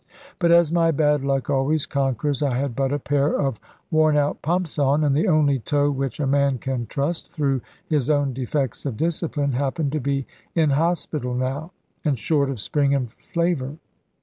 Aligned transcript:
But 0.39 0.49
as 0.51 0.71
my 0.71 0.89
bad 0.89 1.23
luck 1.23 1.47
always 1.47 1.85
conquers 1.85 2.41
I 2.41 2.57
had 2.57 2.75
but 2.75 2.91
a 2.91 2.97
pair 2.97 3.39
of 3.39 3.59
worn 3.91 4.17
out 4.17 4.41
pumps 4.41 4.79
on, 4.79 5.03
and 5.03 5.15
the 5.15 5.27
only 5.27 5.59
toe 5.59 5.91
which 5.91 6.19
a 6.19 6.25
man 6.25 6.57
can 6.57 6.87
trust 6.87 7.31
(through 7.31 7.61
his 7.85 8.09
own 8.09 8.33
defects 8.33 8.83
of 8.87 8.97
discipline) 8.97 9.51
happened 9.51 9.91
to 9.91 9.99
be 9.99 10.25
in 10.55 10.71
hospital 10.71 11.35
now, 11.35 11.69
and 12.03 12.17
short 12.17 12.49
of 12.49 12.59
spring 12.59 12.95
and 12.95 13.11
flavour. 13.13 13.75